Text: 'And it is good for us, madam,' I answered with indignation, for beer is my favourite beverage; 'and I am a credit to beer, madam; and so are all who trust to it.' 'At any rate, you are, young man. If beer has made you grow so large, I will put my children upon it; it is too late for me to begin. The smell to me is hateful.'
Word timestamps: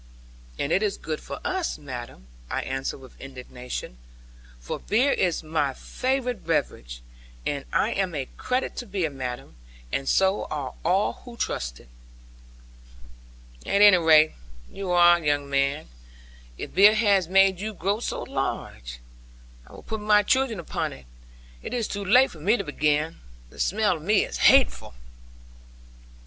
'And 0.57 0.71
it 0.71 0.81
is 0.81 0.97
good 0.97 1.19
for 1.21 1.39
us, 1.45 1.77
madam,' 1.77 2.25
I 2.49 2.63
answered 2.63 2.97
with 2.97 3.21
indignation, 3.21 3.99
for 4.59 4.79
beer 4.79 5.11
is 5.11 5.43
my 5.43 5.75
favourite 5.75 6.43
beverage; 6.43 7.03
'and 7.45 7.65
I 7.71 7.91
am 7.91 8.15
a 8.15 8.25
credit 8.35 8.75
to 8.77 8.87
beer, 8.87 9.11
madam; 9.11 9.57
and 9.91 10.09
so 10.09 10.45
are 10.45 10.73
all 10.83 11.13
who 11.23 11.37
trust 11.37 11.75
to 11.75 11.83
it.' 11.83 11.89
'At 13.63 13.83
any 13.83 13.99
rate, 13.99 14.31
you 14.71 14.89
are, 14.89 15.23
young 15.23 15.47
man. 15.47 15.87
If 16.57 16.73
beer 16.73 16.95
has 16.95 17.27
made 17.27 17.59
you 17.59 17.75
grow 17.75 17.99
so 17.99 18.23
large, 18.23 19.01
I 19.67 19.73
will 19.73 19.83
put 19.83 20.01
my 20.01 20.23
children 20.23 20.59
upon 20.59 20.93
it; 20.93 21.05
it 21.61 21.75
is 21.75 21.87
too 21.87 22.03
late 22.03 22.31
for 22.31 22.39
me 22.39 22.57
to 22.57 22.63
begin. 22.63 23.17
The 23.51 23.59
smell 23.59 23.93
to 23.93 23.99
me 23.99 24.23
is 24.25 24.37
hateful.' 24.39 24.95